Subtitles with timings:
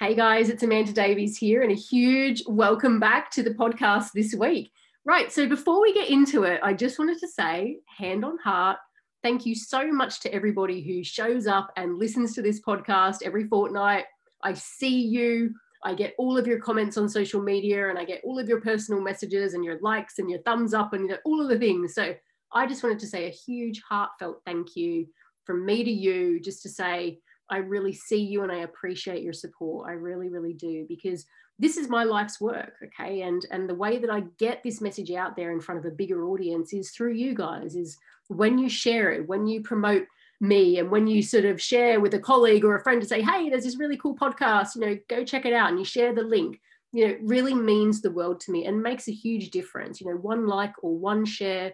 [0.00, 4.32] Hey guys, it's Amanda Davies here, and a huge welcome back to the podcast this
[4.32, 4.70] week.
[5.04, 8.76] Right, so before we get into it, I just wanted to say, hand on heart,
[9.24, 13.48] thank you so much to everybody who shows up and listens to this podcast every
[13.48, 14.04] fortnight.
[14.40, 15.52] I see you.
[15.82, 18.60] I get all of your comments on social media and I get all of your
[18.60, 21.96] personal messages and your likes and your thumbs up and all of the things.
[21.96, 22.14] So
[22.52, 25.08] I just wanted to say a huge heartfelt thank you
[25.42, 27.18] from me to you, just to say,
[27.50, 29.88] I really see you and I appreciate your support.
[29.88, 31.26] I really, really do because
[31.58, 33.22] this is my life's work, okay?
[33.22, 35.94] And and the way that I get this message out there in front of a
[35.94, 37.74] bigger audience is through you guys.
[37.74, 40.06] Is when you share it, when you promote
[40.40, 43.22] me, and when you sort of share with a colleague or a friend to say,
[43.22, 44.76] "Hey, there's this really cool podcast.
[44.76, 46.60] You know, go check it out," and you share the link.
[46.92, 50.00] You know, really means the world to me and makes a huge difference.
[50.00, 51.72] You know, one like or one share.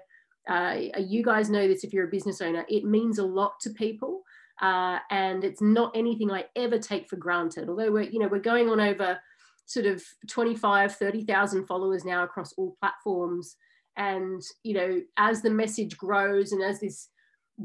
[0.48, 2.64] Uh, you guys know this if you're a business owner.
[2.68, 4.22] It means a lot to people
[4.60, 7.68] uh, and it's not anything I ever take for granted.
[7.68, 9.18] Although we're, you know, we're going on over
[9.66, 13.56] sort of 25, 30,000 followers now across all platforms.
[13.96, 17.08] And, you know, as the message grows and as this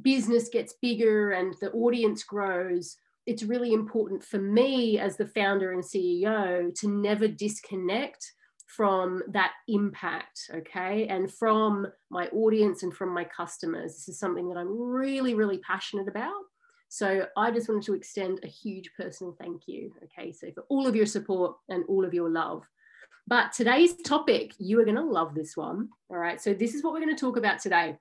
[0.01, 5.71] business gets bigger and the audience grows, it's really important for me as the founder
[5.71, 8.33] and CEO to never disconnect
[8.65, 13.93] from that impact, okay, and from my audience and from my customers.
[13.93, 16.33] This is something that I'm really, really passionate about.
[16.89, 19.93] So I just wanted to extend a huge personal thank you.
[20.03, 22.63] Okay, so for all of your support and all of your love.
[23.27, 25.89] But today's topic, you are going to love this one.
[26.09, 27.95] All right, so this is what we're going to talk about today.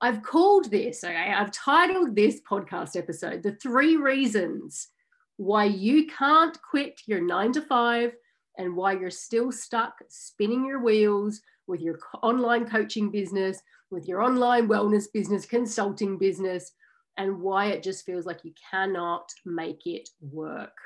[0.00, 4.88] I've called this, okay, I've titled this podcast episode, The Three Reasons
[5.36, 8.12] Why You Can't Quit Your Nine to Five
[8.58, 13.60] and Why You're Still Stuck Spinning Your Wheels with your online coaching business,
[13.90, 16.72] with your online wellness business, consulting business,
[17.16, 20.76] and why it just feels like you cannot make it work.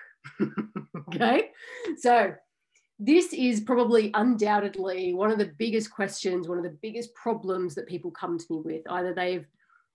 [1.14, 1.50] okay.
[1.98, 2.34] So,
[2.98, 7.86] this is probably undoubtedly one of the biggest questions, one of the biggest problems that
[7.86, 8.82] people come to me with.
[8.90, 9.46] Either they've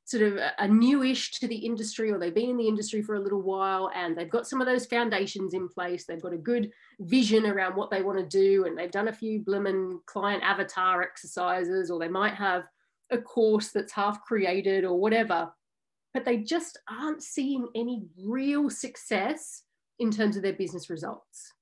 [0.05, 3.15] sort of uh, a newish to the industry or they've been in the industry for
[3.15, 6.05] a little while and they've got some of those foundations in place.
[6.05, 9.13] They've got a good vision around what they want to do and they've done a
[9.13, 12.63] few blimmin' client avatar exercises or they might have
[13.11, 15.51] a course that's half created or whatever
[16.13, 19.63] but they just aren't seeing any real success
[19.99, 21.53] in terms of their business results.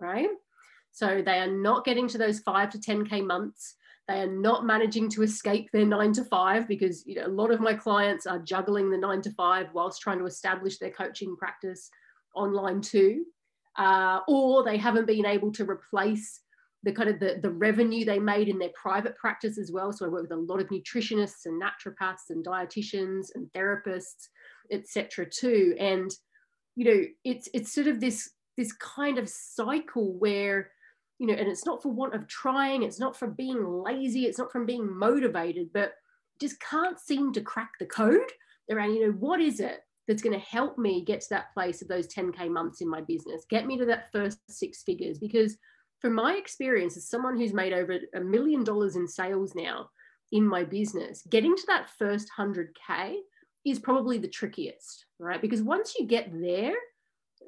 [0.00, 0.30] Right?
[0.90, 3.76] So they are not getting to those five to 10K months.
[4.08, 7.50] They are not managing to escape their nine to five because you know, a lot
[7.50, 11.36] of my clients are juggling the nine to five whilst trying to establish their coaching
[11.36, 11.90] practice
[12.34, 13.26] online too.
[13.76, 16.40] Uh, or they haven't been able to replace
[16.88, 19.92] the kind of the, the revenue they made in their private practice as well.
[19.92, 24.28] So I work with a lot of nutritionists and naturopaths and dietitians and therapists,
[24.72, 25.26] etc.
[25.28, 25.76] too.
[25.78, 26.10] And
[26.76, 30.70] you know, it's it's sort of this this kind of cycle where
[31.18, 34.38] you know, and it's not for want of trying, it's not for being lazy, it's
[34.38, 35.92] not from being motivated, but
[36.40, 38.30] just can't seem to crack the code
[38.70, 41.82] around, you know, what is it that's going to help me get to that place
[41.82, 45.18] of those 10K months in my business, get me to that first six figures?
[45.18, 45.58] Because
[46.00, 49.90] from my experience as someone who's made over a million dollars in sales now
[50.32, 53.16] in my business, getting to that first 100K
[53.64, 55.40] is probably the trickiest, right?
[55.40, 56.74] Because once you get there,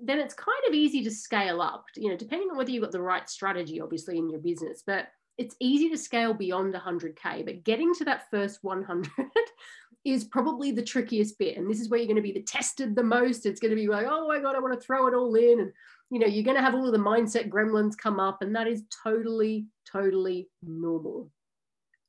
[0.02, 2.92] then it's kind of easy to scale up, you know, depending on whether you've got
[2.92, 4.82] the right strategy, obviously, in your business.
[4.86, 9.10] But it's easy to scale beyond 100K, but getting to that first 100
[10.04, 11.56] is probably the trickiest bit.
[11.56, 13.46] And this is where you're going to be the tested the most.
[13.46, 15.60] It's going to be like, oh my God, I want to throw it all in.
[15.60, 15.72] And,
[16.10, 18.82] you know, you're going to have all the mindset gremlins come up, and that is
[19.02, 21.30] totally, totally normal.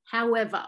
[0.05, 0.65] However,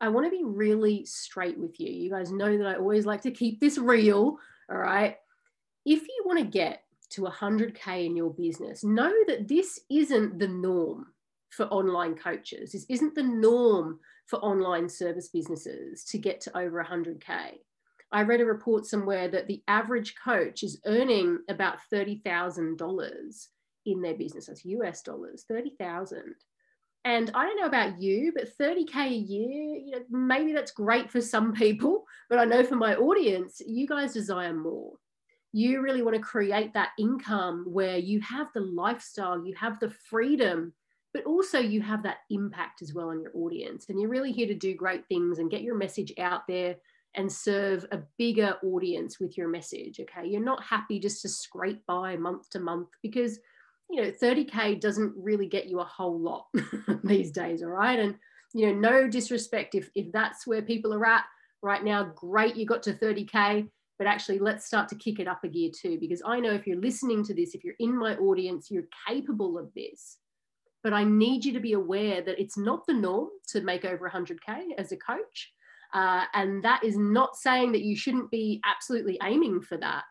[0.00, 1.90] I want to be really straight with you.
[1.90, 4.36] You guys know that I always like to keep this real.
[4.70, 5.16] All right.
[5.86, 10.48] If you want to get to 100K in your business, know that this isn't the
[10.48, 11.06] norm
[11.50, 12.72] for online coaches.
[12.72, 17.58] This isn't the norm for online service businesses to get to over 100K.
[18.12, 23.46] I read a report somewhere that the average coach is earning about $30,000
[23.86, 24.46] in their business.
[24.46, 26.34] That's US dollars, 30,000.
[27.04, 31.10] And I don't know about you, but 30K a year, you know, maybe that's great
[31.10, 34.92] for some people, but I know for my audience, you guys desire more.
[35.54, 39.90] You really want to create that income where you have the lifestyle, you have the
[39.90, 40.72] freedom,
[41.12, 43.86] but also you have that impact as well on your audience.
[43.88, 46.76] And you're really here to do great things and get your message out there
[47.14, 50.00] and serve a bigger audience with your message.
[50.00, 50.28] Okay.
[50.28, 53.38] You're not happy just to scrape by month to month because,
[53.90, 56.46] you know, 30K doesn't really get you a whole lot
[57.04, 57.62] these days.
[57.62, 57.98] All right.
[57.98, 58.14] And,
[58.54, 61.24] you know, no disrespect if, if that's where people are at
[61.62, 63.68] right now, great, you got to 30K.
[63.98, 66.66] But actually, let's start to kick it up a gear too, because I know if
[66.66, 70.18] you're listening to this, if you're in my audience, you're capable of this.
[70.82, 74.10] But I need you to be aware that it's not the norm to make over
[74.10, 75.52] 100K as a coach.
[75.92, 80.04] Uh, and that is not saying that you shouldn't be absolutely aiming for that.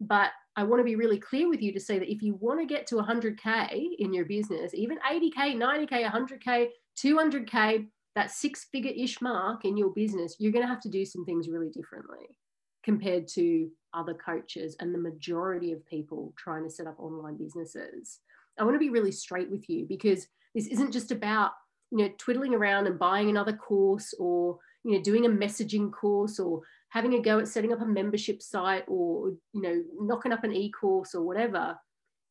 [0.00, 2.60] But I want to be really clear with you to say that if you want
[2.60, 6.68] to get to 100K in your business, even 80K, 90K, 100K,
[7.02, 11.04] 200K, that six figure ish mark in your business, you're going to have to do
[11.04, 12.38] some things really differently
[12.84, 18.20] compared to other coaches and the majority of people trying to set up online businesses.
[18.58, 21.52] I want to be really straight with you because this isn't just about,
[21.90, 26.38] you know, twiddling around and buying another course or you know doing a messaging course
[26.38, 26.60] or
[26.90, 30.52] having a go at setting up a membership site or you know knocking up an
[30.52, 31.76] e-course or whatever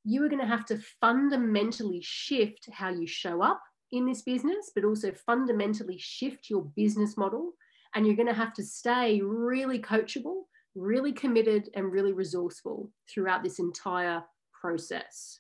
[0.06, 3.62] you are going to have to fundamentally shift how you show up
[3.92, 7.54] in this business but also fundamentally shift your business model.
[7.96, 10.42] And you're going to have to stay really coachable
[10.76, 14.24] really committed and really resourceful throughout this entire
[14.60, 15.38] process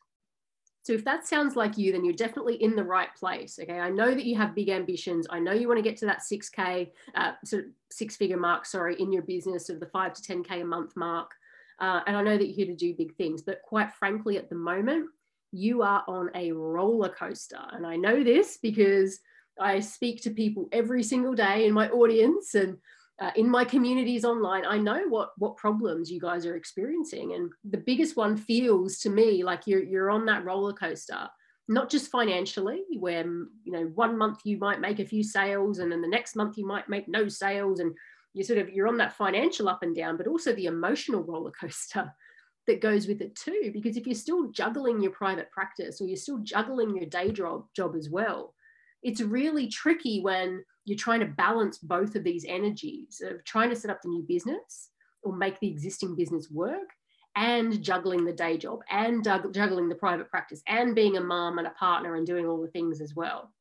[0.83, 3.57] so if that sounds like you, then you're definitely in the right place.
[3.61, 3.79] Okay.
[3.79, 5.25] I know that you have big ambitions.
[5.29, 8.65] I know you want to get to that 6K, uh, sort of six figure mark,
[8.65, 11.31] sorry, in your business of the five to 10K a month mark.
[11.79, 13.41] Uh, and I know that you're here to do big things.
[13.41, 15.09] But quite frankly, at the moment,
[15.53, 17.61] you are on a roller coaster.
[17.71, 19.19] And I know this because
[19.59, 22.77] I speak to people every single day in my audience and
[23.21, 27.51] uh, in my communities online, I know what what problems you guys are experiencing, and
[27.63, 31.29] the biggest one feels to me like you're you're on that roller coaster.
[31.69, 35.91] Not just financially, where you know one month you might make a few sales, and
[35.91, 37.93] then the next month you might make no sales, and
[38.33, 41.51] you sort of you're on that financial up and down, but also the emotional roller
[41.51, 42.11] coaster
[42.67, 43.69] that goes with it too.
[43.71, 47.65] Because if you're still juggling your private practice or you're still juggling your day job
[47.75, 48.55] job as well,
[49.03, 53.75] it's really tricky when you're trying to balance both of these energies of trying to
[53.75, 54.89] set up the new business
[55.23, 56.89] or make the existing business work
[57.35, 61.67] and juggling the day job and juggling the private practice and being a mom and
[61.67, 63.51] a partner and doing all the things as well.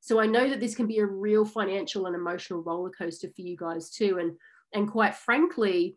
[0.00, 3.42] So I know that this can be a real financial and emotional roller coaster for
[3.42, 4.18] you guys too.
[4.18, 4.32] And,
[4.72, 5.96] and quite frankly,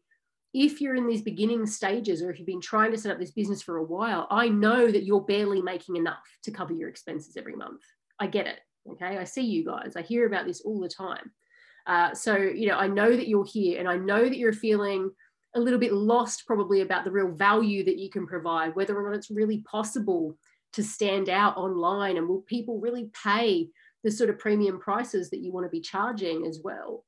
[0.53, 3.31] if you're in these beginning stages or if you've been trying to set up this
[3.31, 7.37] business for a while, I know that you're barely making enough to cover your expenses
[7.37, 7.81] every month.
[8.19, 8.59] I get it.
[8.91, 9.95] Okay, I see you guys.
[9.95, 11.31] I hear about this all the time.
[11.85, 15.11] Uh, so, you know, I know that you're here and I know that you're feeling
[15.55, 19.09] a little bit lost probably about the real value that you can provide, whether or
[19.09, 20.37] not it's really possible
[20.73, 23.69] to stand out online and will people really pay
[24.03, 27.05] the sort of premium prices that you want to be charging as well.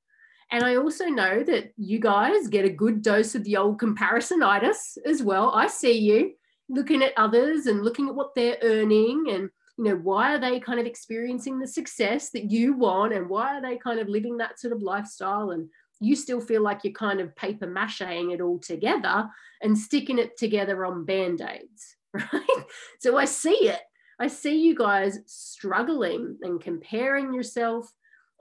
[0.51, 4.97] And I also know that you guys get a good dose of the old comparisonitis
[5.05, 5.51] as well.
[5.51, 6.33] I see you
[6.69, 10.59] looking at others and looking at what they're earning and you know why are they
[10.59, 14.37] kind of experiencing the success that you want and why are they kind of living
[14.37, 15.69] that sort of lifestyle and
[15.99, 19.27] you still feel like you're kind of paper macheing it all together
[19.61, 22.63] and sticking it together on band-aids right?
[22.99, 23.81] So i see it.
[24.17, 27.91] I see you guys struggling and comparing yourself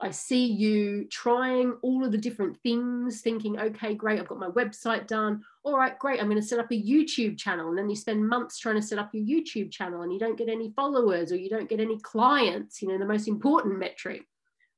[0.01, 4.49] I see you trying all of the different things, thinking, okay, great, I've got my
[4.49, 5.41] website done.
[5.63, 7.69] All right, great, I'm going to set up a YouTube channel.
[7.69, 10.37] And then you spend months trying to set up your YouTube channel and you don't
[10.37, 14.25] get any followers or you don't get any clients, you know, the most important metric.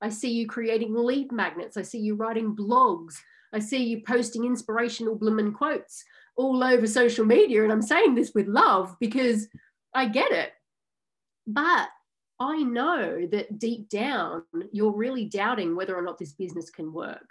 [0.02, 1.78] I see you creating lead magnets.
[1.78, 3.16] I see you writing blogs.
[3.52, 6.04] I see you posting inspirational bloomin' quotes
[6.36, 7.64] all over social media.
[7.64, 9.48] And I'm saying this with love because
[9.96, 10.52] I get it.
[11.48, 11.90] But
[12.40, 17.30] I know that deep down, you're really doubting whether or not this business can work.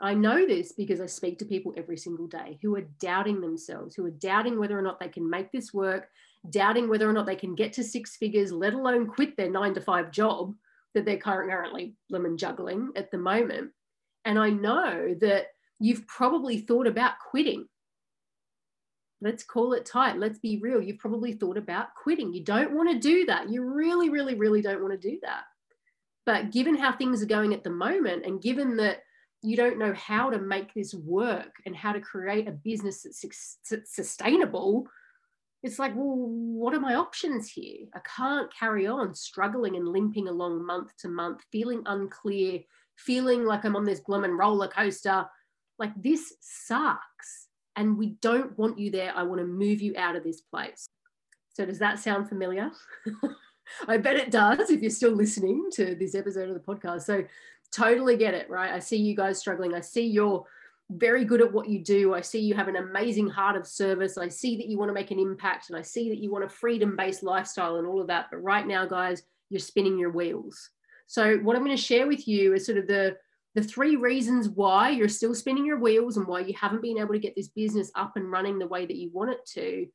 [0.00, 3.94] I know this because I speak to people every single day who are doubting themselves,
[3.94, 6.08] who are doubting whether or not they can make this work,
[6.50, 9.74] doubting whether or not they can get to six figures, let alone quit their nine
[9.74, 10.54] to five job
[10.94, 13.70] that they're currently lemon juggling at the moment.
[14.24, 15.46] And I know that
[15.80, 17.66] you've probably thought about quitting
[19.20, 20.18] let's call it tight.
[20.18, 20.80] Let's be real.
[20.80, 22.32] You've probably thought about quitting.
[22.32, 23.48] You don't want to do that.
[23.48, 25.44] You really, really, really don't want to do that.
[26.26, 28.98] But given how things are going at the moment, and given that
[29.42, 33.06] you don't know how to make this work and how to create a business
[33.70, 34.86] that's sustainable,
[35.62, 37.86] it's like, well, what are my options here?
[37.94, 42.60] I can't carry on struggling and limping along month to month, feeling unclear,
[42.96, 45.26] feeling like I'm on this blooming roller coaster.
[45.78, 47.45] Like this sucks
[47.76, 49.12] and we don't want you there.
[49.14, 50.88] I want to move you out of this place.
[51.54, 52.70] So, does that sound familiar?
[53.88, 57.02] I bet it does if you're still listening to this episode of the podcast.
[57.02, 57.24] So,
[57.72, 58.72] totally get it, right?
[58.72, 59.74] I see you guys struggling.
[59.74, 60.44] I see you're
[60.90, 62.14] very good at what you do.
[62.14, 64.16] I see you have an amazing heart of service.
[64.16, 66.44] I see that you want to make an impact and I see that you want
[66.44, 68.26] a freedom based lifestyle and all of that.
[68.30, 70.70] But right now, guys, you're spinning your wheels.
[71.08, 73.16] So, what I'm going to share with you is sort of the
[73.56, 77.14] the three reasons why you're still spinning your wheels and why you haven't been able
[77.14, 79.86] to get this business up and running the way that you want it to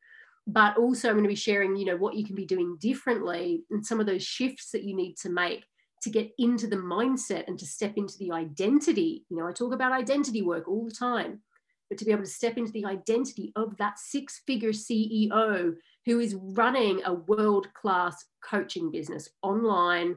[0.47, 3.63] but also i'm going to be sharing you know what you can be doing differently
[3.69, 5.63] and some of those shifts that you need to make
[6.01, 9.23] to get into the mindset and to step into the identity.
[9.29, 11.41] You know i talk about identity work all the time
[11.87, 15.75] but to be able to step into the identity of that six figure ceo
[16.07, 20.15] who is running a world class coaching business online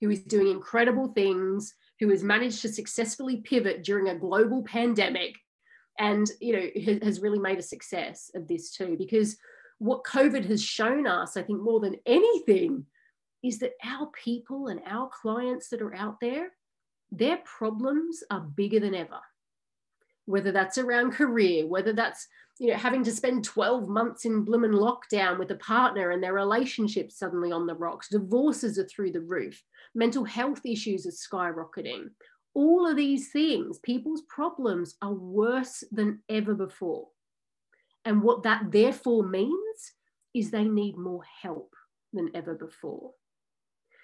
[0.00, 5.36] who is doing incredible things who has managed to successfully pivot during a global pandemic
[5.98, 9.36] and you know has really made a success of this too because
[9.78, 12.84] what covid has shown us i think more than anything
[13.42, 16.48] is that our people and our clients that are out there
[17.12, 19.20] their problems are bigger than ever
[20.30, 22.26] whether that's around career whether that's
[22.58, 26.34] you know having to spend 12 months in bloomin' lockdown with a partner and their
[26.34, 29.62] relationship suddenly on the rocks divorces are through the roof
[29.94, 32.10] mental health issues are skyrocketing.
[32.54, 37.08] All of these things, people's problems are worse than ever before.
[38.04, 39.92] And what that therefore means
[40.34, 41.74] is they need more help
[42.12, 43.12] than ever before.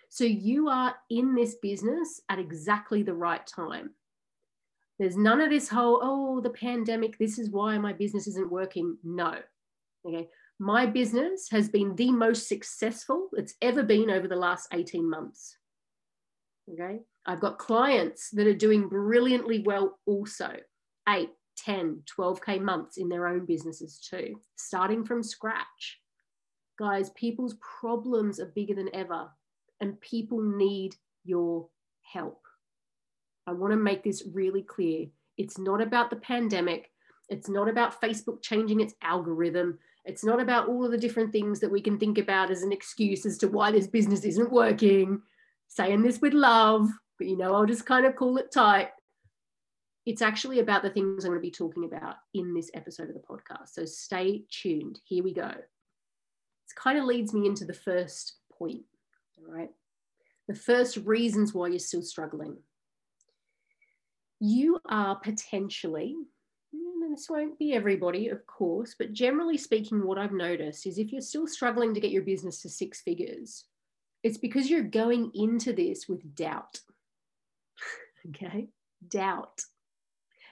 [0.09, 3.91] So you are in this business at exactly the right time.
[4.99, 8.97] There's none of this whole, oh, the pandemic, this is why my business isn't working.
[9.05, 9.39] No.
[10.07, 10.29] Okay.
[10.59, 15.59] My business has been the most successful it's ever been over the last 18 months.
[16.73, 17.01] Okay.
[17.27, 20.53] I've got clients that are doing brilliantly well also,
[21.09, 26.01] eight, 10, 12K months in their own businesses too, starting from scratch.
[26.79, 29.29] Guys, people's problems are bigger than ever,
[29.81, 31.69] and people need your
[32.03, 32.46] help.
[33.47, 35.07] I want to make this really clear.
[35.37, 36.91] It's not about the pandemic.
[37.29, 39.79] It's not about Facebook changing its algorithm.
[40.05, 42.73] It's not about all of the different things that we can think about as an
[42.73, 45.21] excuse as to why this business isn't working
[45.69, 46.89] saying this with love,
[47.19, 48.91] but you know, I'll just kind of call it tight.
[50.05, 53.15] It's actually about the things I'm going to be talking about in this episode of
[53.15, 53.71] the podcast.
[53.73, 55.01] So stay tuned.
[55.05, 55.49] Here we go.
[55.49, 55.67] It
[56.77, 58.83] kind of leads me into the first point.
[59.39, 59.71] All right.
[60.47, 62.57] The first reasons why you're still struggling.
[64.41, 66.15] You are potentially,
[66.73, 71.13] and this won't be everybody, of course, but generally speaking, what I've noticed is if
[71.13, 73.65] you're still struggling to get your business to six figures,
[74.23, 76.81] it's because you're going into this with doubt.
[78.29, 78.69] okay?
[79.09, 79.63] Doubt.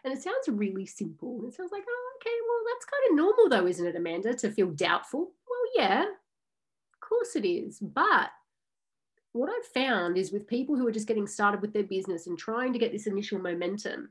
[0.05, 1.45] And it sounds really simple.
[1.49, 4.51] It sounds like, oh, okay, well, that's kind of normal though, isn't it, Amanda, to
[4.51, 5.33] feel doubtful?
[5.49, 7.79] Well, yeah, of course it is.
[7.81, 8.31] But
[9.35, 12.39] what I've found is with people who are just getting started with their business and
[12.39, 14.09] trying to get this initial momentum,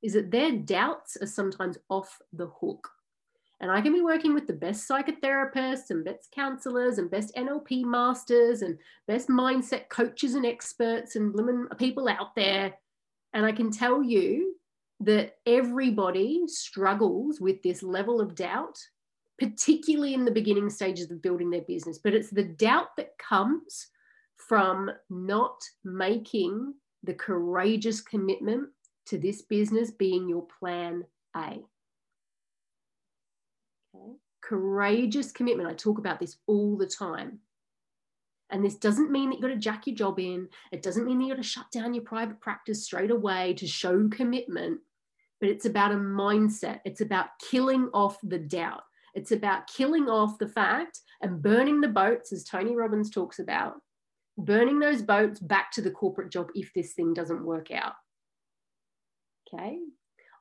[0.00, 2.88] is that their doubts are sometimes off the hook.
[3.60, 7.84] And I can be working with the best psychotherapists and best counselors and best NLP
[7.84, 11.34] masters and best mindset coaches and experts and
[11.76, 12.72] people out there.
[13.34, 14.54] And I can tell you
[15.00, 18.78] that everybody struggles with this level of doubt,
[19.38, 21.98] particularly in the beginning stages of building their business.
[21.98, 23.88] But it's the doubt that comes
[24.48, 28.68] from not making the courageous commitment
[29.06, 31.04] to this business being your plan
[31.36, 31.62] A.
[33.94, 34.14] Okay.
[34.42, 35.68] Courageous commitment.
[35.68, 37.40] I talk about this all the time.
[38.50, 40.48] And this doesn't mean that you've got to jack your job in.
[40.72, 43.66] It doesn't mean that you've got to shut down your private practice straight away to
[43.66, 44.80] show commitment.
[45.40, 46.80] But it's about a mindset.
[46.84, 48.82] It's about killing off the doubt.
[49.14, 53.80] It's about killing off the fact and burning the boats, as Tony Robbins talks about,
[54.44, 57.94] burning those boats back to the corporate job if this thing doesn't work out.
[59.52, 59.78] Okay.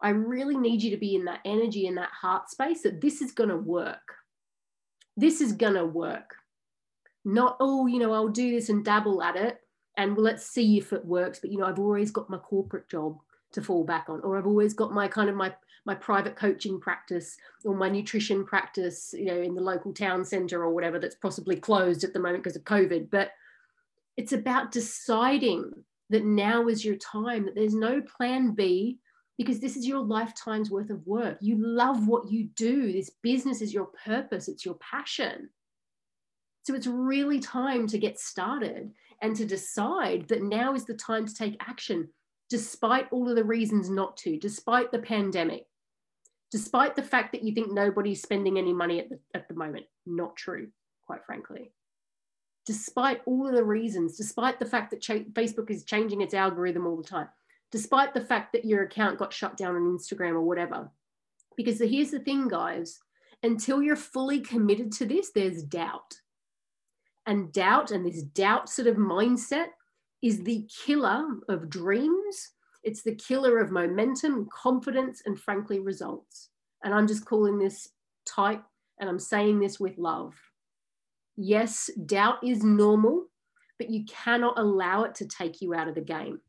[0.02, 3.22] I really need you to be in that energy in that heart space that this
[3.22, 4.16] is going to work.
[5.18, 6.36] This is going to work.
[7.26, 9.60] Not, oh, you know, I'll do this and dabble at it
[9.98, 11.40] and let's see if it works.
[11.40, 13.18] But, you know, I've always got my corporate job
[13.52, 15.54] to fall back on, or I've always got my kind of my
[15.86, 20.62] my private coaching practice or my nutrition practice, you know, in the local town center
[20.62, 23.10] or whatever that's possibly closed at the moment because of COVID.
[23.10, 23.32] But
[24.18, 25.72] it's about deciding
[26.10, 29.00] that now is your time, that there's no plan B,
[29.38, 31.38] because this is your lifetime's worth of work.
[31.40, 32.92] You love what you do.
[32.92, 35.50] This business is your purpose, it's your passion.
[36.64, 41.26] So it's really time to get started and to decide that now is the time
[41.26, 42.10] to take action,
[42.50, 45.66] despite all of the reasons not to, despite the pandemic,
[46.52, 49.86] despite the fact that you think nobody's spending any money at the, at the moment.
[50.06, 50.68] Not true,
[51.06, 51.72] quite frankly.
[52.70, 56.98] Despite all of the reasons, despite the fact that Facebook is changing its algorithm all
[56.98, 57.28] the time,
[57.72, 60.92] despite the fact that your account got shut down on Instagram or whatever.
[61.58, 63.00] Because here's the thing, guys
[63.42, 66.14] until you're fully committed to this, there's doubt.
[67.26, 69.70] And doubt and this doubt sort of mindset
[70.22, 72.52] is the killer of dreams.
[72.84, 76.50] It's the killer of momentum, confidence, and frankly, results.
[76.84, 77.90] And I'm just calling this
[78.28, 78.64] type
[79.00, 80.36] and I'm saying this with love.
[81.42, 83.28] Yes, doubt is normal,
[83.78, 86.42] but you cannot allow it to take you out of the game.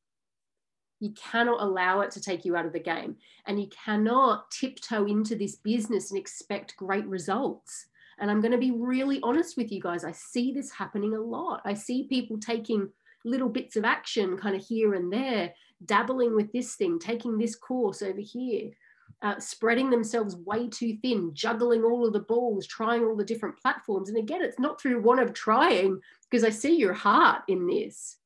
[0.98, 3.14] You cannot allow it to take you out of the game.
[3.46, 7.86] And you cannot tiptoe into this business and expect great results.
[8.18, 10.04] And I'm going to be really honest with you guys.
[10.04, 11.62] I see this happening a lot.
[11.64, 12.88] I see people taking
[13.24, 15.54] little bits of action kind of here and there,
[15.86, 18.72] dabbling with this thing, taking this course over here,
[19.22, 23.58] uh, spreading themselves way too thin, juggling all of the balls, trying all the different
[23.60, 24.08] platforms.
[24.08, 26.00] And again, it's not through one of trying,
[26.30, 28.16] because I see your heart in this.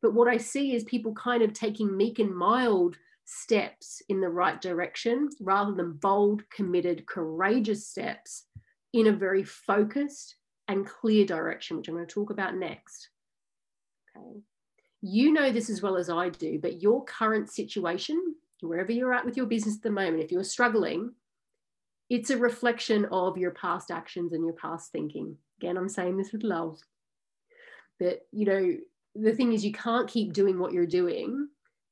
[0.00, 4.28] But what I see is people kind of taking meek and mild steps in the
[4.28, 8.44] right direction rather than bold, committed, courageous steps
[8.92, 10.36] in a very focused
[10.68, 13.08] and clear direction, which I'm going to talk about next.
[14.16, 14.40] Okay.
[15.00, 19.24] You know this as well as I do, but your current situation, wherever you're at
[19.24, 21.12] with your business at the moment, if you're struggling,
[22.10, 25.36] it's a reflection of your past actions and your past thinking.
[25.60, 26.78] Again, I'm saying this with love.
[28.00, 28.76] That, you know,
[29.14, 31.48] the thing is you can't keep doing what you're doing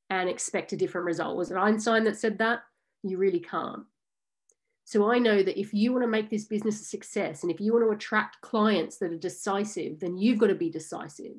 [0.09, 1.37] and expect a different result.
[1.37, 2.63] Was it Einstein that said that?
[3.03, 3.83] You really can't.
[4.85, 7.61] So I know that if you want to make this business a success and if
[7.61, 11.37] you want to attract clients that are decisive, then you've got to be decisive.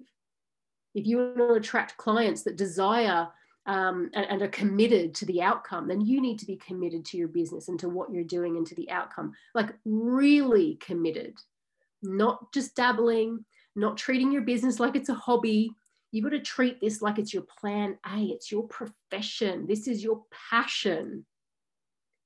[0.94, 3.28] If you want to attract clients that desire
[3.66, 7.16] um, and, and, are committed to the outcome, then you need to be committed to
[7.16, 9.32] your business and to what you're doing and to the outcome.
[9.54, 11.38] Like really committed,
[12.02, 13.44] not just dabbling,
[13.74, 15.72] not treating your business like it's a hobby.
[16.12, 20.04] You've got to treat this like it's your plan A, it's your profession, this is
[20.04, 21.24] your passion.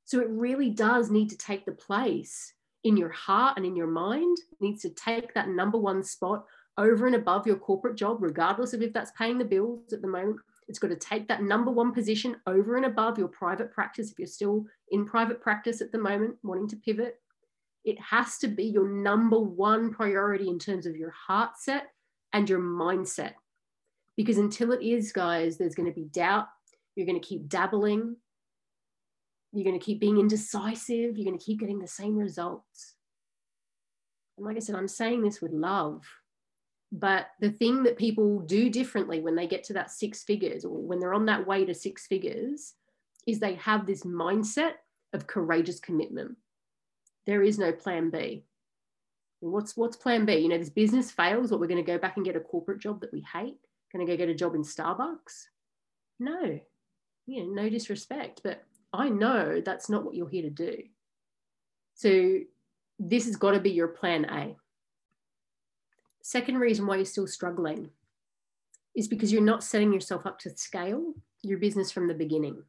[0.04, 2.52] So it really does need to take the place
[2.84, 6.46] in your heart and in your mind, it needs to take that number one spot
[6.78, 10.08] over and above your corporate job, regardless of if that's paying the bills at the
[10.08, 10.38] moment.
[10.68, 14.18] It's got to take that number one position over and above your private practice if
[14.18, 17.18] you're still in private practice at the moment, wanting to pivot
[17.88, 21.86] it has to be your number one priority in terms of your heart set
[22.34, 23.32] and your mindset.
[24.14, 26.48] Because until it is, guys, there's going to be doubt.
[26.96, 28.16] You're going to keep dabbling.
[29.52, 31.16] You're going to keep being indecisive.
[31.16, 32.94] You're going to keep getting the same results.
[34.36, 36.04] And like I said, I'm saying this with love.
[36.90, 40.76] But the thing that people do differently when they get to that six figures or
[40.76, 42.74] when they're on that way to six figures
[43.26, 44.72] is they have this mindset
[45.12, 46.36] of courageous commitment
[47.28, 48.42] there is no plan B.
[49.40, 50.36] What's what's plan B?
[50.36, 52.80] You know, this business fails, what we're going to go back and get a corporate
[52.80, 53.58] job that we hate?
[53.92, 55.44] Going to go get a job in Starbucks?
[56.18, 56.58] No.
[57.26, 60.84] You know, no disrespect, but I know that's not what you're here to do.
[61.96, 62.38] So
[62.98, 64.56] this has got to be your plan A.
[66.28, 67.88] Second reason why you're still struggling
[68.94, 72.62] is because you're not setting yourself up to scale your business from the beginning.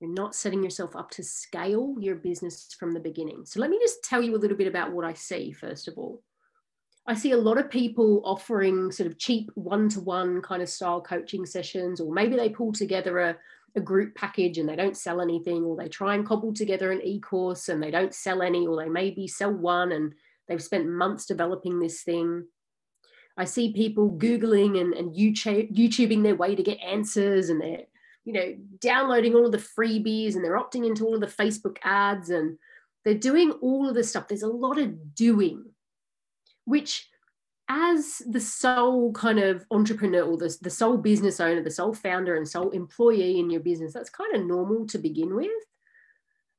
[0.00, 3.44] You're not setting yourself up to scale your business from the beginning.
[3.44, 5.98] So, let me just tell you a little bit about what I see, first of
[5.98, 6.22] all.
[7.06, 10.70] I see a lot of people offering sort of cheap one to one kind of
[10.70, 13.36] style coaching sessions, or maybe they pull together a,
[13.76, 17.02] a group package and they don't sell anything, or they try and cobble together an
[17.02, 20.14] e course and they don't sell any, or they maybe sell one and
[20.50, 22.44] they've spent months developing this thing.
[23.38, 27.84] I see people Googling and, and YouTube, YouTubing their way to get answers and they're
[28.24, 31.78] you know, downloading all of the freebies and they're opting into all of the Facebook
[31.82, 32.58] ads and
[33.04, 34.28] they're doing all of this stuff.
[34.28, 35.64] There's a lot of doing,
[36.64, 37.08] which
[37.68, 42.36] as the sole kind of entrepreneur or the, the sole business owner, the sole founder
[42.36, 45.50] and sole employee in your business, that's kind of normal to begin with.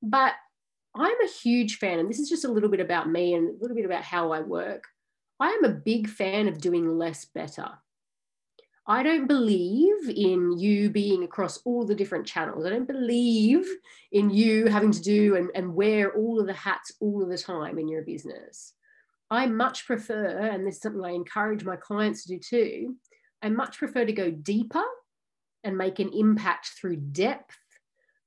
[0.02, 0.34] But
[0.94, 3.62] I'm a huge fan, and this is just a little bit about me and a
[3.62, 4.86] little bit about how I work.
[5.40, 7.70] I am a big fan of doing less better.
[8.86, 12.66] I don't believe in you being across all the different channels.
[12.66, 13.66] I don't believe
[14.12, 17.38] in you having to do and, and wear all of the hats all of the
[17.38, 18.74] time in your business.
[19.30, 22.96] I much prefer, and this is something I encourage my clients to do too,
[23.42, 24.84] I much prefer to go deeper
[25.64, 27.58] and make an impact through depth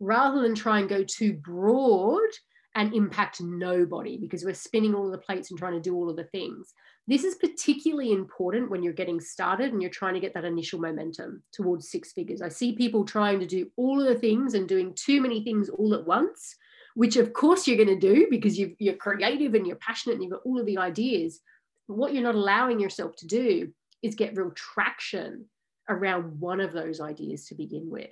[0.01, 2.31] rather than try and go too broad
[2.75, 6.11] and impact nobody because we're spinning all of the plates and trying to do all
[6.11, 6.75] of the things.
[7.07, 10.81] This is particularly important when you're getting started and you're trying to get that initial
[10.81, 12.43] momentum towards six figures.
[12.43, 15.69] I see people trying to do all of the things and doing too many things
[15.69, 16.57] all at once,
[16.95, 20.23] which of course you're going to do because you are creative and you're passionate and
[20.25, 21.41] you've got all of the ideas.
[21.87, 25.47] But what you're not allowing yourself to do is get real traction
[25.89, 28.11] around one of those ideas to begin with.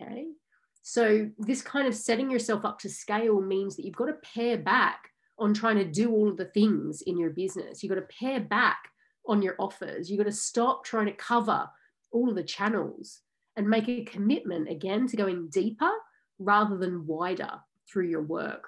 [0.00, 0.28] Okay.
[0.82, 4.58] So, this kind of setting yourself up to scale means that you've got to pare
[4.58, 7.82] back on trying to do all of the things in your business.
[7.82, 8.88] You've got to pare back
[9.26, 10.10] on your offers.
[10.10, 11.68] You've got to stop trying to cover
[12.10, 13.20] all of the channels
[13.56, 15.90] and make a commitment again to going deeper
[16.38, 18.64] rather than wider through your work.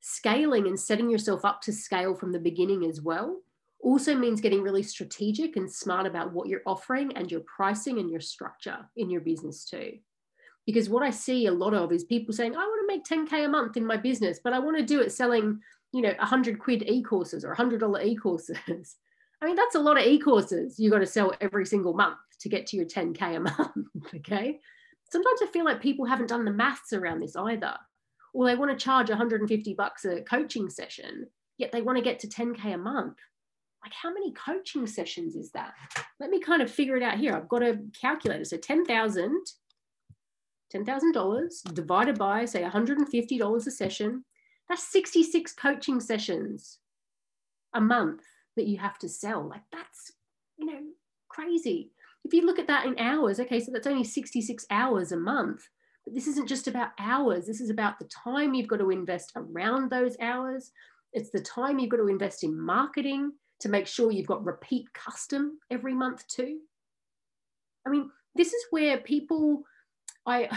[0.00, 3.42] Scaling and setting yourself up to scale from the beginning as well
[3.80, 8.10] also means getting really strategic and smart about what you're offering and your pricing and
[8.10, 9.98] your structure in your business too.
[10.66, 13.44] Because what I see a lot of is people saying, I want to make 10K
[13.44, 15.60] a month in my business, but I want to do it selling,
[15.92, 18.56] you know, 100 quid e courses or $100 e courses.
[19.42, 22.18] I mean, that's a lot of e courses you got to sell every single month
[22.40, 23.88] to get to your 10K a month.
[24.14, 24.60] okay.
[25.10, 27.76] Sometimes I feel like people haven't done the maths around this either.
[28.32, 31.26] Or they want to charge 150 bucks a coaching session,
[31.58, 33.16] yet they want to get to 10K a month
[33.82, 35.72] like how many coaching sessions is that?
[36.18, 37.34] Let me kind of figure it out here.
[37.34, 38.44] I've got a calculator.
[38.44, 39.46] So 10,000,
[40.74, 44.24] $10,000 divided by say $150 a session.
[44.68, 46.78] That's 66 coaching sessions
[47.74, 48.22] a month
[48.56, 49.48] that you have to sell.
[49.48, 50.12] Like that's,
[50.58, 50.80] you know,
[51.28, 51.90] crazy.
[52.24, 55.68] If you look at that in hours, okay, so that's only 66 hours a month.
[56.04, 57.46] But this isn't just about hours.
[57.46, 60.72] This is about the time you've got to invest around those hours.
[61.12, 64.92] It's the time you've got to invest in marketing to make sure you've got repeat
[64.92, 66.58] custom every month too.
[67.86, 69.64] I mean, this is where people,
[70.26, 70.48] I,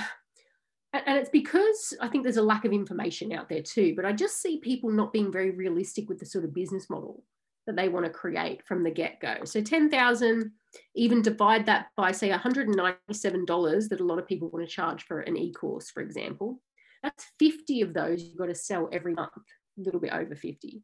[0.94, 4.14] and it's because I think there's a lack of information out there too, but I
[4.14, 7.24] just see people not being very realistic with the sort of business model
[7.66, 9.38] that they want to create from the get go.
[9.46, 10.52] So 10,000,
[10.96, 15.22] even divide that by say $197 that a lot of people want to charge for
[15.22, 16.62] an e-course, for example.
[17.02, 19.32] That's 50 of those you've got to sell every month,
[19.78, 20.84] a little bit over 50.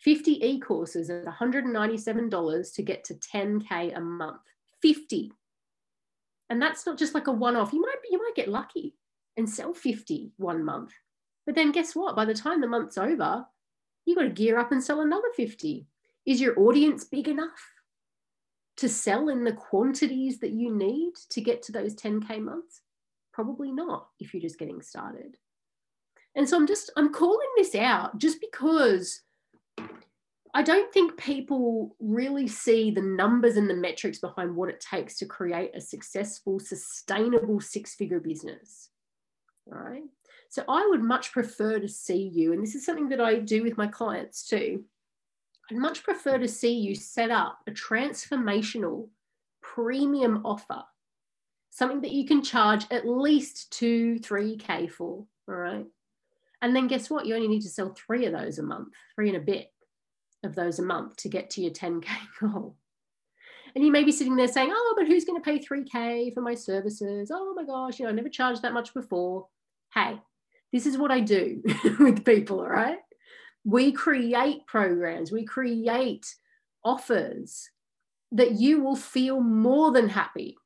[0.00, 4.40] 50 e-courses at $197 to get to 10k a month
[4.82, 5.32] 50
[6.50, 7.72] and that's not just like a one-off.
[7.72, 8.94] You might you might get lucky
[9.36, 10.92] and sell 50 one month.
[11.46, 12.16] But then guess what?
[12.16, 13.46] By the time the month's over
[14.08, 15.86] you got to gear up and sell another 50
[16.24, 17.72] is your audience big enough
[18.78, 22.80] to sell in the quantities that you need to get to those 10k months?
[23.34, 25.36] Probably not if you're just getting started.
[26.34, 29.22] And so i'm just i'm calling this out just because
[30.54, 35.18] I don't think people really see the numbers and the metrics behind what it takes
[35.18, 38.90] to create a successful, sustainable six figure business.
[39.70, 40.04] All right.
[40.48, 43.62] So I would much prefer to see you, and this is something that I do
[43.62, 44.84] with my clients too.
[45.70, 49.08] I'd much prefer to see you set up a transformational
[49.60, 50.82] premium offer,
[51.68, 55.26] something that you can charge at least two, 3K for.
[55.46, 55.86] All right.
[56.62, 57.26] And then guess what?
[57.26, 59.70] You only need to sell three of those a month, three and a bit
[60.48, 62.06] of those a month to get to your 10K
[62.40, 62.76] goal.
[63.74, 66.40] And you may be sitting there saying, oh, but who's going to pay 3K for
[66.40, 67.30] my services?
[67.32, 69.46] Oh my gosh, you know, I never charged that much before.
[69.94, 70.18] Hey,
[70.72, 71.62] this is what I do
[72.00, 72.98] with people, all right?
[73.64, 76.26] We create programs, we create
[76.84, 77.68] offers
[78.32, 80.56] that you will feel more than happy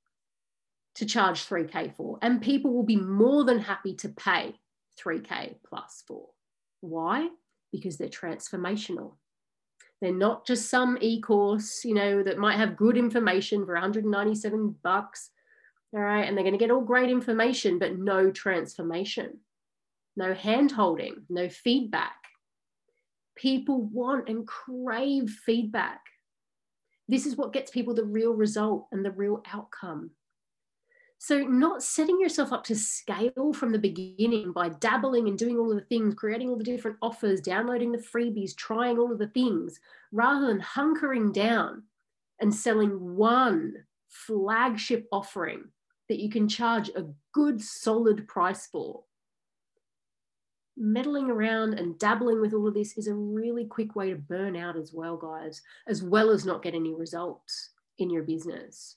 [0.95, 4.55] to charge 3K for, and people will be more than happy to pay
[5.01, 6.29] 3K plus for.
[6.81, 7.29] Why?
[7.73, 9.15] Because they're transformational.
[10.03, 15.31] They're not just some e-course, you know, that might have good information for 197 bucks.
[15.95, 16.27] All right.
[16.27, 19.39] And they're going to get all great information, but no transformation,
[20.17, 22.17] no hand holding, no feedback.
[23.37, 26.01] People want and crave feedback.
[27.09, 30.11] This is what gets people the real result and the real outcome.
[31.25, 35.71] So, not setting yourself up to scale from the beginning by dabbling and doing all
[35.71, 39.29] of the things, creating all the different offers, downloading the freebies, trying all of the
[39.29, 39.79] things,
[40.11, 41.85] rather than hunkering down
[42.41, 43.73] and selling one
[44.09, 45.63] flagship offering
[46.09, 49.05] that you can charge a good, solid price for.
[50.77, 54.57] Meddling around and dabbling with all of this is a really quick way to burn
[54.57, 58.97] out as well, guys, as well as not get any results in your business.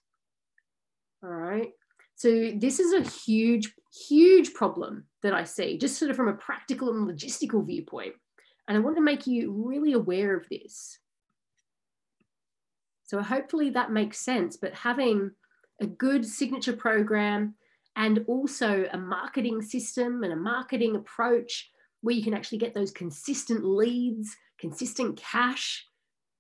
[1.22, 1.70] All right.
[2.16, 3.74] So this is a huge,
[4.08, 8.14] huge problem that I see, just sort of from a practical and logistical viewpoint.
[8.68, 10.98] And I want to make you really aware of this.
[13.04, 14.58] So hopefully that makes sense.
[14.58, 15.32] But having
[15.82, 17.56] a good signature program
[17.98, 21.70] and also a marketing system and a marketing approach
[22.02, 25.86] where you can actually get those consistent leads, consistent cash,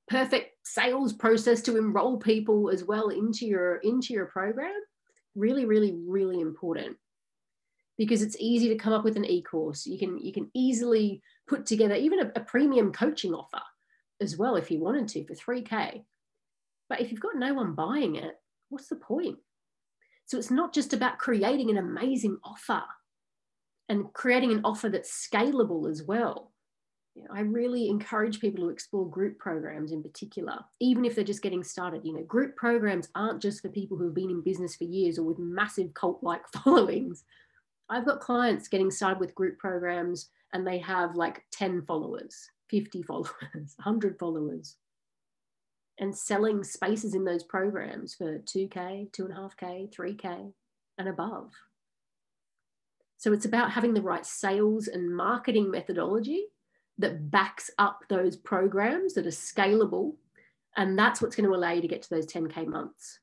[0.08, 4.74] perfect sales process to enroll people as well into your into your program
[5.36, 6.98] really, really, really important.
[7.98, 9.86] because it's easy to come up with an e-course.
[9.86, 13.62] You can you can easily put together even a, a premium coaching offer
[14.22, 16.04] as well if you wanted to for 3k.
[16.90, 18.36] But if you've got no one buying it,
[18.70, 19.38] what's the point?
[20.26, 22.84] So it's not just about creating an amazing offer
[23.90, 26.52] and creating an offer that's scalable as well.
[27.16, 31.24] You know, I really encourage people to explore group programs in particular, even if they're
[31.24, 32.02] just getting started.
[32.04, 35.18] You know, group programs aren't just for people who have been in business for years
[35.18, 37.24] or with massive cult like followings.
[37.90, 43.04] I've got clients getting started with group programs and they have like 10 followers, 50
[43.04, 44.76] followers, 100 followers,
[46.00, 50.52] and selling spaces in those programs for 2K, 2.5K, 3K,
[50.98, 51.52] and above.
[53.18, 56.48] So it's about having the right sales and marketing methodology
[56.98, 60.16] that backs up those programs that are scalable.
[60.78, 63.20] And that's what's going to allow you to get to those 10K months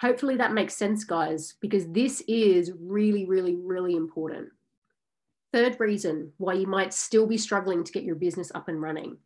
[0.00, 4.48] hopefully that makes sense, guys, because this is really, really, really important.
[5.52, 9.16] Third reason why you might still be struggling to get your business up and running.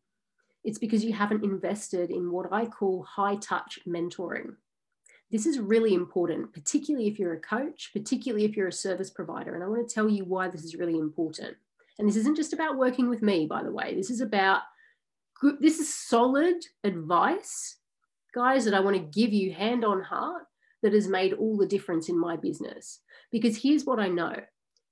[0.64, 4.54] It's because you haven't invested in what I call high touch mentoring.
[5.30, 9.54] This is really important, particularly if you're a coach, particularly if you're a service provider.
[9.54, 11.56] And I want to tell you why this is really important.
[11.98, 13.94] And this isn't just about working with me, by the way.
[13.94, 14.62] This is about
[15.60, 17.78] this is solid advice,
[18.34, 20.44] guys, that I want to give you hand on heart
[20.82, 23.00] that has made all the difference in my business.
[23.30, 24.36] Because here's what I know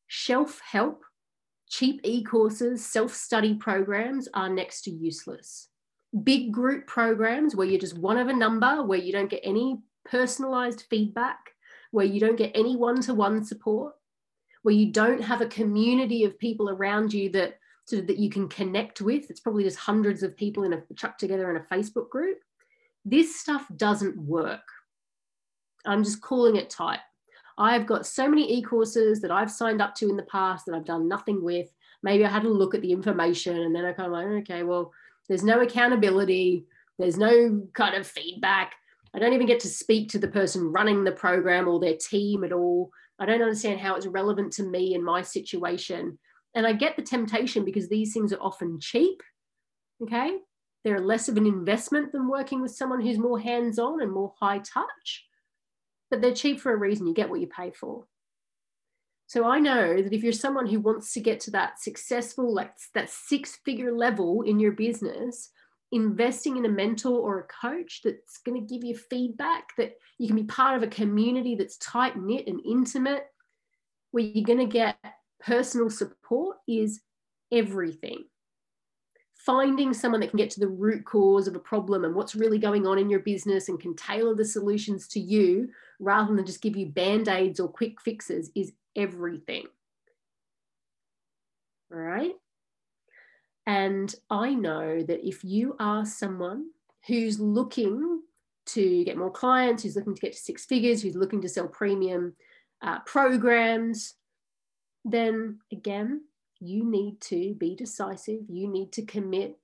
[0.08, 1.04] shelf help,
[1.68, 5.68] cheap e courses, self study programs are next to useless.
[6.24, 9.78] Big group programs where you're just one of a number, where you don't get any
[10.04, 11.38] personalized feedback,
[11.92, 13.94] where you don't get any one to one support,
[14.62, 18.30] where you don't have a community of people around you that sort of that you
[18.30, 19.30] can connect with.
[19.30, 22.38] It's probably just hundreds of people in a chucked together in a Facebook group.
[23.04, 24.60] This stuff doesn't work.
[25.86, 27.00] I'm just calling it tight.
[27.58, 30.84] I've got so many e-courses that I've signed up to in the past that I've
[30.84, 31.68] done nothing with.
[32.02, 34.62] Maybe I had a look at the information and then I kind of like, okay,
[34.62, 34.92] well,
[35.28, 36.64] there's no accountability,
[36.98, 38.72] there's no kind of feedback.
[39.14, 42.44] I don't even get to speak to the person running the program or their team
[42.44, 42.90] at all.
[43.20, 46.18] I don't understand how it's relevant to me and my situation.
[46.54, 49.22] And I get the temptation because these things are often cheap.
[50.02, 50.38] Okay.
[50.82, 54.32] They're less of an investment than working with someone who's more hands on and more
[54.40, 55.26] high touch
[56.10, 57.06] but they're cheap for a reason.
[57.06, 58.04] You get what you pay for.
[59.28, 62.72] So I know that if you're someone who wants to get to that successful, like
[62.94, 65.50] that six figure level in your business,
[65.92, 70.26] investing in a mentor or a coach that's going to give you feedback, that you
[70.26, 73.26] can be part of a community that's tight knit and intimate,
[74.12, 74.96] where you're going to get
[75.40, 77.00] personal support is
[77.52, 78.24] everything.
[79.34, 82.58] Finding someone that can get to the root cause of a problem and what's really
[82.58, 86.60] going on in your business and can tailor the solutions to you rather than just
[86.60, 89.64] give you band-aids or quick fixes is everything.
[91.92, 92.34] All right
[93.66, 96.66] and i know that if you are someone
[97.06, 98.22] who's looking
[98.66, 101.68] to get more clients who's looking to get to six figures who's looking to sell
[101.68, 102.34] premium
[102.82, 104.14] uh, programs
[105.04, 106.20] then again
[106.60, 109.56] you need to be decisive, you need to commit,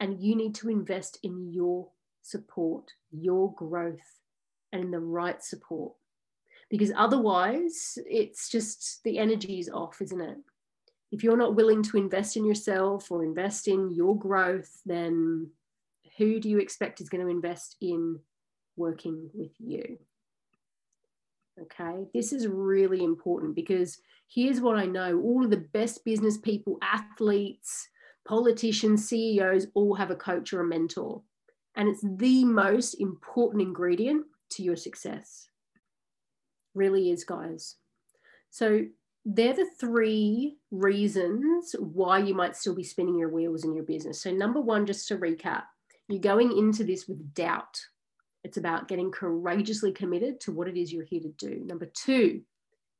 [0.00, 1.88] and you need to invest in your
[2.22, 4.20] support, your growth,
[4.72, 5.92] and in the right support.
[6.68, 10.38] Because otherwise, it's just the energy is off, isn't it?
[11.14, 15.48] If you're not willing to invest in yourself or invest in your growth, then
[16.18, 18.18] who do you expect is going to invest in
[18.76, 19.96] working with you?
[21.62, 26.36] Okay, this is really important because here's what I know all of the best business
[26.36, 27.88] people, athletes,
[28.26, 31.22] politicians, CEOs all have a coach or a mentor.
[31.76, 35.46] And it's the most important ingredient to your success.
[36.74, 37.76] Really is, guys.
[38.50, 38.86] So
[39.24, 44.20] they're the three reasons why you might still be spinning your wheels in your business.
[44.20, 45.62] So, number one, just to recap,
[46.08, 47.80] you're going into this with doubt.
[48.42, 51.62] It's about getting courageously committed to what it is you're here to do.
[51.64, 52.42] Number two,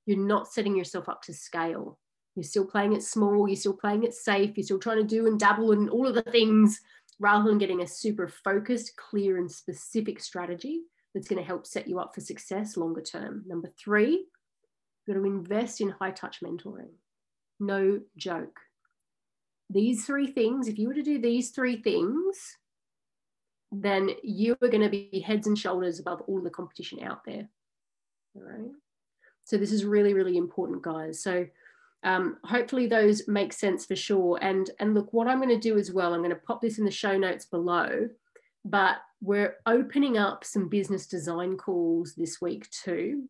[0.06, 1.98] you're not setting yourself up to scale.
[2.34, 5.26] You're still playing it small, you're still playing it safe, you're still trying to do
[5.26, 6.80] and dabble in all of the things
[7.20, 10.80] rather than getting a super focused, clear, and specific strategy
[11.14, 13.44] that's going to help set you up for success longer term.
[13.46, 14.26] Number three,
[15.06, 16.90] you've got to invest in high touch mentoring.
[17.60, 18.60] No joke.
[19.70, 22.56] These three things, if you were to do these three things,
[23.72, 27.48] then you are going to be heads and shoulders above all the competition out there.
[28.36, 28.70] All right.
[29.44, 31.22] So this is really, really important, guys.
[31.22, 31.46] So
[32.02, 34.38] um, hopefully those make sense for sure.
[34.42, 36.78] And and look, what I'm going to do as well, I'm going to pop this
[36.78, 38.08] in the show notes below.
[38.64, 43.28] But we're opening up some business design calls this week too,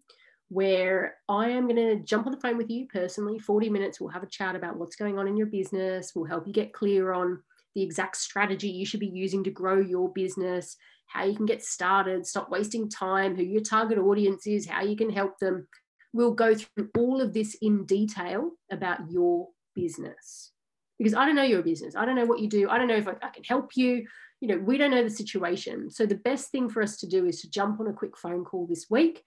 [0.48, 4.00] where I am going to jump on the phone with you personally, 40 minutes.
[4.00, 6.12] We'll have a chat about what's going on in your business.
[6.14, 7.42] We'll help you get clear on
[7.74, 10.76] the exact strategy you should be using to grow your business,
[11.06, 14.96] how you can get started, stop wasting time, who your target audience is, how you
[14.96, 15.66] can help them.
[16.12, 20.52] We'll go through all of this in detail about your business
[20.98, 21.96] because I don't know your business.
[21.96, 22.68] I don't know what you do.
[22.70, 24.06] I don't know if I, I, can help you.
[24.40, 25.90] You know, we don't know the situation.
[25.90, 28.44] So the best thing for us to do is to jump on a quick phone
[28.44, 29.22] call this week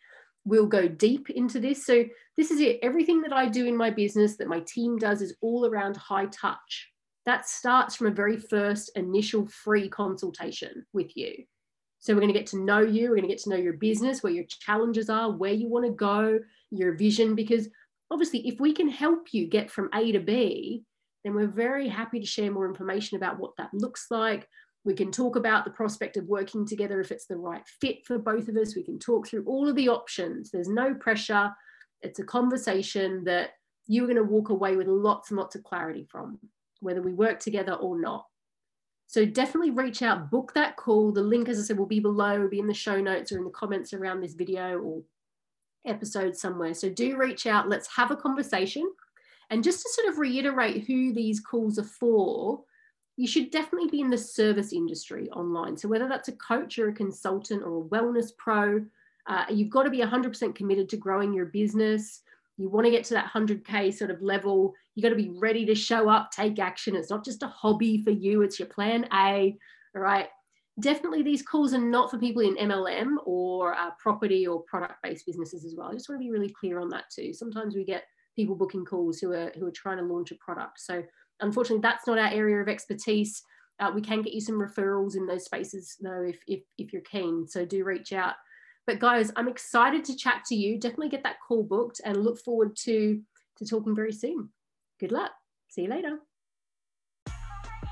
[0.48, 1.86] we'll go deep into this.
[1.86, 2.06] So,
[2.38, 2.80] this is it.
[2.82, 6.28] Everything that I do in my business, that my team does, is all around high
[6.28, 6.90] touch.
[7.26, 11.44] That starts from a very first initial free consultation with you.
[12.00, 13.74] So, we're going to get to know you, we're going to get to know your
[13.74, 16.40] business, where your challenges are, where you want to go,
[16.72, 17.36] your vision.
[17.36, 17.68] Because
[18.10, 20.84] obviously, if we can help you get from A to B,
[21.24, 24.48] then we're very happy to share more information about what that looks like,
[24.88, 28.18] we can talk about the prospect of working together if it's the right fit for
[28.18, 28.74] both of us.
[28.74, 30.50] We can talk through all of the options.
[30.50, 31.52] There's no pressure.
[32.04, 33.50] It's a conversation that
[33.86, 36.40] you're going to walk away with lots and lots of clarity from,
[36.80, 38.28] whether we work together or not.
[39.08, 41.12] So definitely reach out, book that call.
[41.12, 43.40] The link, as I said, will be below, will be in the show notes or
[43.40, 45.02] in the comments around this video or
[45.86, 46.74] episode somewhere.
[46.74, 47.68] So do reach out.
[47.68, 48.90] Let's have a conversation.
[49.50, 52.64] And just to sort of reiterate who these calls are for,
[53.18, 55.76] you should definitely be in the service industry online.
[55.76, 58.86] So whether that's a coach or a consultant or a wellness pro,
[59.26, 62.22] uh, you've got to be 100% committed to growing your business.
[62.58, 64.74] You want to get to that 100K sort of level.
[64.96, 66.96] You got to be ready to show up, take action.
[66.96, 69.58] It's not just a hobby for you, it's your plan A.
[69.96, 70.28] All right.
[70.80, 75.26] Definitely, these calls are not for people in MLM or uh, property or product based
[75.26, 75.88] businesses as well.
[75.88, 77.34] I just want to be really clear on that too.
[77.34, 78.04] Sometimes we get
[78.36, 80.80] people booking calls who are, who are trying to launch a product.
[80.80, 81.04] So
[81.42, 83.42] Unfortunately, that's not our area of expertise.
[83.80, 87.02] Uh, we can get you some referrals in those spaces though if, if, if you're
[87.04, 87.48] keen.
[87.48, 88.34] So do reach out.
[88.88, 90.80] But guys, I'm excited to chat to you.
[90.80, 93.22] Definitely get that call booked and look forward to,
[93.58, 94.50] to talking very soon.
[95.00, 95.32] Good luck.
[95.70, 96.20] See you later.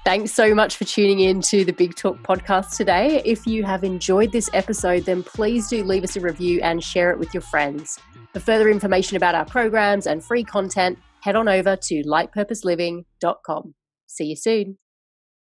[0.05, 3.23] Thanks so much for tuning in to the Big Talk podcast today.
[3.25, 7.09] If you have enjoyed this episode, then please do leave us a review and share
[7.09, 7.99] it with your friends.
[8.31, 13.73] For further information about our programs and free content, head on over to lightpurposeliving.com.
[14.05, 14.77] See you soon.